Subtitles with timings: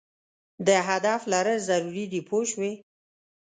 [0.67, 2.71] د هدف لرل ضرور دي پوه شوې!.